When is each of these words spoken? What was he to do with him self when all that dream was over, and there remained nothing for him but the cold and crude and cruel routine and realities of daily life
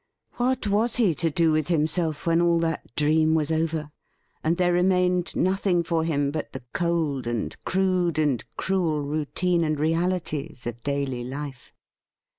What 0.37 0.65
was 0.65 0.95
he 0.95 1.13
to 1.13 1.29
do 1.29 1.51
with 1.51 1.67
him 1.67 1.85
self 1.85 2.25
when 2.25 2.41
all 2.41 2.57
that 2.61 2.95
dream 2.95 3.35
was 3.35 3.51
over, 3.51 3.91
and 4.43 4.57
there 4.57 4.73
remained 4.73 5.35
nothing 5.35 5.83
for 5.83 6.03
him 6.03 6.31
but 6.31 6.53
the 6.53 6.63
cold 6.73 7.27
and 7.27 7.55
crude 7.65 8.17
and 8.17 8.43
cruel 8.57 9.03
routine 9.03 9.63
and 9.63 9.79
realities 9.79 10.65
of 10.65 10.81
daily 10.81 11.23
life 11.23 11.71